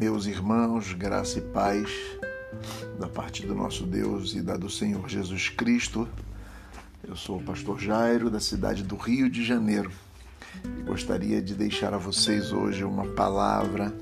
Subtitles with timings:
[0.00, 1.88] Meus irmãos, graça e paz
[2.98, 6.08] da parte do nosso Deus e da do Senhor Jesus Cristo.
[7.06, 9.92] Eu sou o pastor Jairo, da cidade do Rio de Janeiro,
[10.64, 13.94] e gostaria de deixar a vocês hoje uma palavra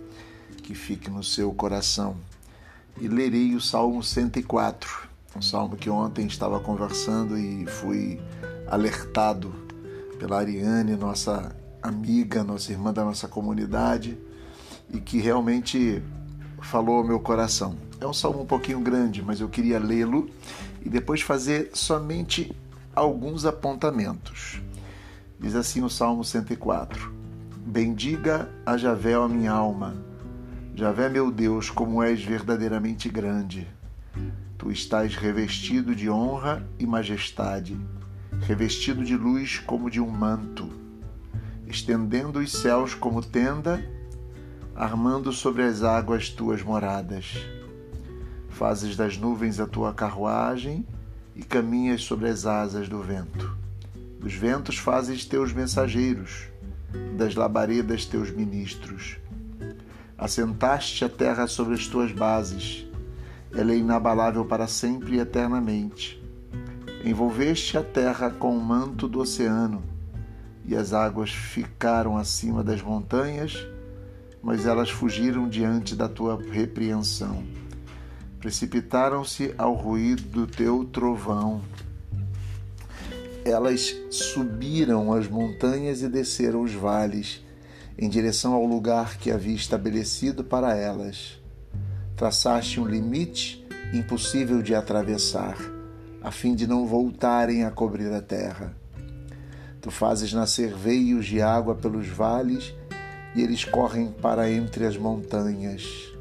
[0.62, 2.16] que fique no seu coração.
[2.98, 8.18] E lerei o Salmo 104, um salmo que ontem estava conversando e fui
[8.66, 9.54] alertado
[10.18, 14.18] pela Ariane, nossa amiga, nossa irmã da nossa comunidade
[14.92, 16.02] e que realmente
[16.60, 17.76] falou ao meu coração.
[18.00, 20.28] É um salmo um pouquinho grande, mas eu queria lê-lo
[20.84, 22.54] e depois fazer somente
[22.94, 24.60] alguns apontamentos.
[25.38, 27.12] Diz assim o Salmo 104:
[27.64, 29.94] Bendiga a Javé, a minha alma.
[30.74, 33.68] Javé, meu Deus, como és verdadeiramente grande.
[34.56, 37.76] Tu estás revestido de honra e majestade,
[38.40, 40.70] revestido de luz como de um manto,
[41.66, 43.82] estendendo os céus como tenda
[44.74, 47.36] armando sobre as águas tuas moradas.
[48.48, 50.86] Fazes das nuvens a tua carruagem
[51.36, 53.56] e caminhas sobre as asas do vento.
[54.18, 56.48] Dos ventos fazes teus mensageiros,
[57.16, 59.18] das labaredas teus ministros.
[60.16, 62.86] Assentaste a terra sobre as tuas bases,
[63.54, 66.22] ela é inabalável para sempre e eternamente.
[67.04, 69.82] Envolveste a terra com o manto do oceano,
[70.64, 73.66] e as águas ficaram acima das montanhas
[74.42, 77.44] mas elas fugiram diante da tua repreensão.
[78.40, 81.62] Precipitaram-se ao ruído do teu trovão.
[83.44, 87.40] Elas subiram as montanhas e desceram os vales,
[87.96, 91.40] em direção ao lugar que havia estabelecido para elas.
[92.16, 95.56] Traçaste um limite impossível de atravessar,
[96.20, 98.74] a fim de não voltarem a cobrir a terra.
[99.80, 102.74] Tu fazes nascer veios de água pelos vales
[103.34, 106.12] e eles correm para entre as montanhas.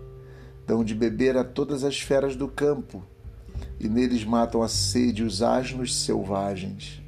[0.66, 3.03] Dão de beber a todas as feras do campo,
[3.80, 7.02] e neles matam a sede os asnos selvagens.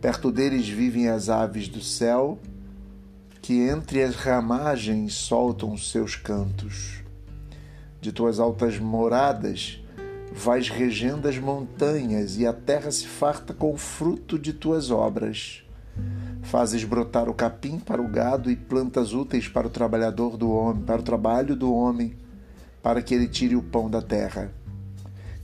[0.00, 2.38] Perto deles vivem as aves do céu,
[3.40, 7.02] que entre as ramagens soltam seus cantos.
[8.00, 9.80] De tuas altas moradas
[10.32, 15.65] vais regendo as montanhas, e a terra se farta com o fruto de tuas obras.
[16.46, 20.84] Fazes brotar o capim para o gado e plantas úteis para o trabalhador do homem,
[20.84, 22.16] para o trabalho do homem,
[22.80, 24.52] para que ele tire o pão da terra.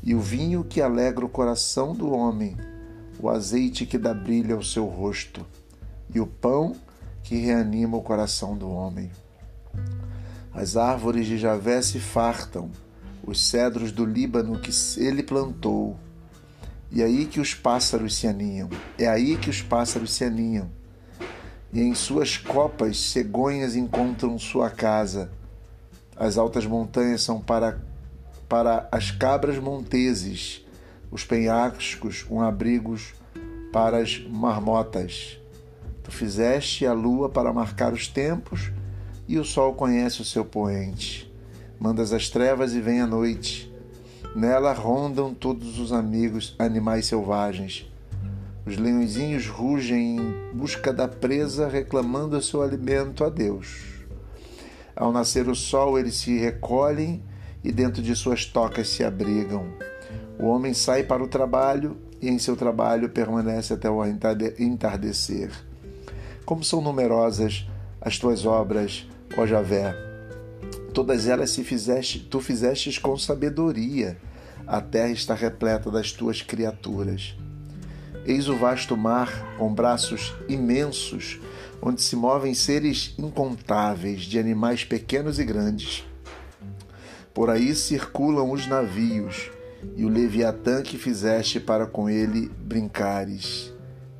[0.00, 2.56] E o vinho que alegra o coração do homem,
[3.18, 5.44] o azeite que dá brilho ao seu rosto,
[6.14, 6.76] e o pão
[7.24, 9.10] que reanima o coração do homem.
[10.54, 12.70] As árvores de Javé se fartam,
[13.26, 15.96] os cedros do Líbano que ele plantou.
[16.92, 18.68] E aí que os pássaros se aninham.
[18.96, 20.70] É aí que os pássaros se aninham
[21.72, 25.30] e em suas copas cegonhas encontram sua casa.
[26.16, 27.80] As altas montanhas são para,
[28.48, 30.64] para as cabras monteses,
[31.10, 32.96] os penhascos um abrigo
[33.72, 35.38] para as marmotas.
[36.02, 38.70] Tu fizeste a lua para marcar os tempos,
[39.26, 41.32] e o sol conhece o seu poente.
[41.78, 43.72] Mandas as trevas e vem a noite.
[44.34, 47.91] Nela rondam todos os amigos, animais selvagens
[48.64, 53.92] os leõezinhos rugem em busca da presa, reclamando seu alimento a Deus.
[54.94, 57.22] Ao nascer o sol, eles se recolhem
[57.64, 59.66] e dentro de suas tocas se abrigam.
[60.38, 65.50] O homem sai para o trabalho e em seu trabalho permanece até o entardecer.
[66.44, 67.66] Como são numerosas
[68.00, 69.94] as tuas obras, ó Javé!
[70.94, 74.18] Todas elas se fizeste, tu fizestes com sabedoria.
[74.66, 77.34] A terra está repleta das tuas criaturas.
[78.24, 81.40] Eis o vasto mar com braços imensos,
[81.80, 86.04] onde se movem seres incontáveis de animais pequenos e grandes.
[87.34, 89.50] Por aí circulam os navios
[89.96, 93.72] e o Leviatã que fizeste para com ele brincares.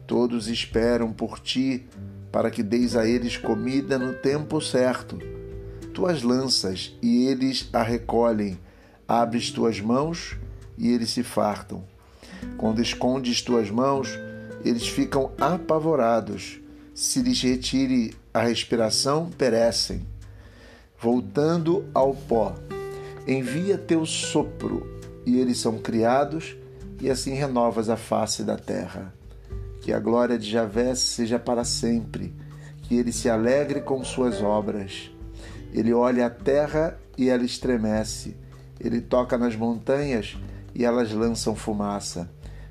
[0.06, 1.86] Todos esperam por ti
[2.32, 5.18] para que deis a eles comida no tempo certo.
[5.94, 8.58] Tuas lanças e eles a recolhem,
[9.06, 10.36] abres tuas mãos
[10.76, 11.91] e eles se fartam.
[12.56, 14.08] Quando escondes tuas mãos,
[14.64, 16.60] eles ficam apavorados.
[16.94, 20.06] Se lhes retire a respiração, perecem.
[21.00, 22.54] Voltando ao pó,
[23.26, 24.86] envia teu sopro,
[25.26, 26.56] e eles são criados,
[27.00, 29.12] e assim renovas a face da terra.
[29.80, 32.32] Que a glória de Javé seja para sempre,
[32.82, 35.10] que ele se alegre com suas obras.
[35.72, 38.36] Ele olha a terra e ela estremece.
[38.78, 40.36] Ele toca nas montanhas
[40.74, 42.28] e elas lançam fumaça.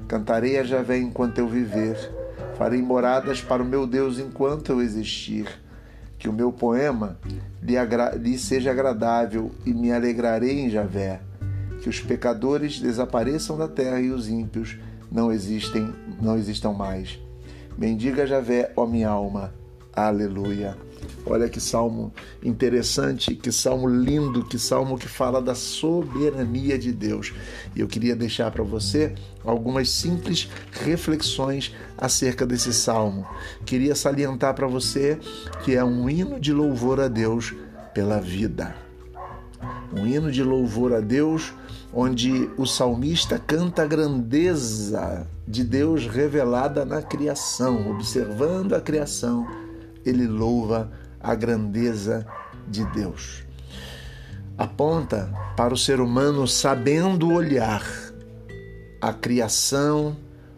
[0.08, 1.98] Cantarei a Javé enquanto eu viver,
[2.58, 5.48] farei moradas para o meu Deus enquanto eu existir.
[6.18, 7.18] Que o meu poema
[7.62, 7.76] lhe,
[8.20, 11.22] lhe seja agradável e me alegrarei em Javé.
[11.82, 14.78] Que os pecadores desapareçam da terra e os ímpios
[15.12, 17.20] não existem, não existam mais.
[17.76, 19.54] Bendiga Javé, ó minha alma.
[19.94, 20.78] Aleluia.
[21.26, 22.14] Olha que salmo
[22.44, 27.34] interessante, que salmo lindo, que salmo que fala da soberania de Deus.
[27.76, 29.14] E eu queria deixar para você
[29.44, 33.26] algumas simples reflexões acerca desse salmo.
[33.66, 35.20] Queria salientar para você
[35.64, 37.54] que é um hino de louvor a Deus
[37.94, 38.76] pela vida.
[39.94, 41.54] Um hino de louvor a Deus
[41.94, 49.46] onde o salmista canta a grandeza de Deus revelada na criação, observando a criação,
[50.06, 52.26] ele louva a grandeza
[52.68, 53.44] de Deus.
[54.58, 57.84] Aponta para o ser humano sabendo olhar
[59.02, 60.16] a criação,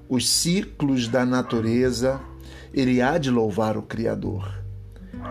[0.10, 2.20] os ciclos da natureza,
[2.74, 4.54] ele há de louvar o Criador.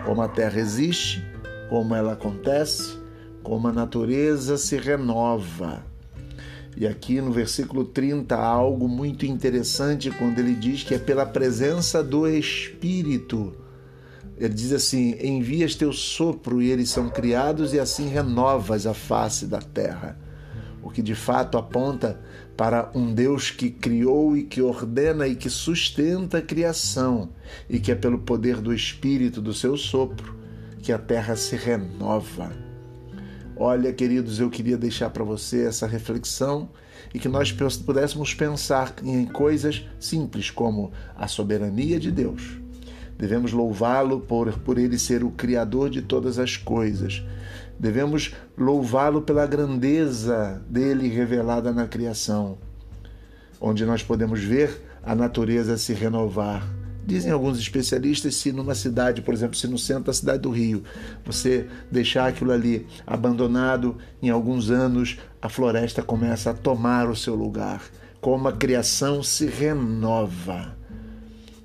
[0.07, 1.23] Como a terra existe,
[1.69, 2.99] como ela acontece,
[3.43, 5.85] como a natureza se renova.
[6.75, 11.27] E aqui no versículo 30 há algo muito interessante quando ele diz que é pela
[11.27, 13.55] presença do Espírito
[14.45, 19.47] ele diz assim: Envias teu sopro e eles são criados, e assim renovas a face
[19.47, 20.19] da terra.
[20.83, 22.21] O que de fato aponta
[22.57, 27.29] para um Deus que criou e que ordena e que sustenta a criação,
[27.71, 30.37] e que é pelo poder do Espírito, do seu sopro,
[30.83, 32.51] que a terra se renova.
[33.55, 36.69] Olha, queridos, eu queria deixar para você essa reflexão
[37.15, 42.62] e que nós pudéssemos pensar em coisas simples como a soberania de Deus
[43.23, 47.23] Devemos louvá-lo por, por ele ser o Criador de todas as coisas.
[47.79, 52.59] Devemos louvá-lo pela grandeza dele revelada na criação,
[53.61, 56.69] onde nós podemos ver a natureza se renovar.
[57.07, 60.83] Dizem alguns especialistas se numa cidade, por exemplo, se no centro da cidade do Rio,
[61.25, 67.37] você deixar aquilo ali abandonado, em alguns anos a floresta começa a tomar o seu
[67.37, 67.83] lugar,
[68.21, 70.82] como a criação se renova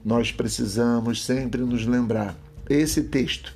[0.07, 2.39] nós precisamos sempre nos lembrar.
[2.69, 3.53] Esse texto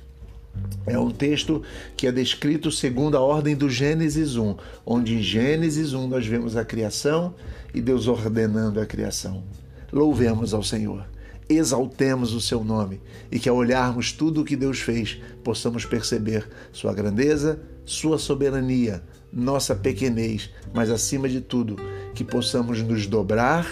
[0.84, 1.62] é um texto
[1.96, 6.54] que é descrito segundo a ordem do Gênesis 1, onde em Gênesis 1 nós vemos
[6.54, 7.34] a criação
[7.72, 9.42] e Deus ordenando a criação.
[9.90, 11.06] Louvemos ao Senhor,
[11.48, 13.00] exaltemos o seu nome
[13.30, 19.02] e que ao olharmos tudo o que Deus fez, possamos perceber sua grandeza, sua soberania,
[19.32, 21.76] nossa pequenez, mas acima de tudo,
[22.14, 23.66] que possamos nos dobrar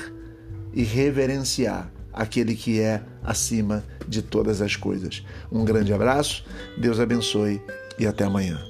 [0.72, 5.24] e reverenciar aquele que é acima de todas as coisas.
[5.50, 6.44] Um grande abraço,
[6.78, 7.60] Deus abençoe
[7.98, 8.69] e até amanhã.